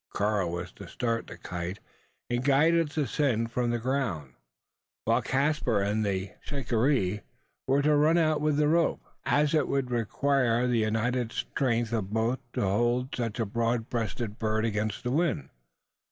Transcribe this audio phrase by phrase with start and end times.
[0.15, 1.79] Karl was to start the kite,
[2.27, 4.33] and guide its ascent from the ground;
[5.05, 7.21] while Caspar and the shikaree
[7.67, 12.09] were to run out with the rope: as it would require the united strength of
[12.09, 15.49] both to hold such a broad breasted bird against the wind.